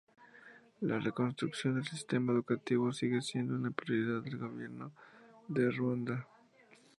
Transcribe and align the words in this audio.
La 0.79 0.97
reconstrucción 0.99 1.75
del 1.75 1.85
sistema 1.85 2.33
educativo 2.33 2.91
sigue 2.91 3.21
siendo 3.21 3.53
una 3.53 3.69
prioridad 3.69 4.23
del 4.23 4.39
gobierno 4.39 4.91
de 5.47 5.69
Ruanda. 5.69 6.27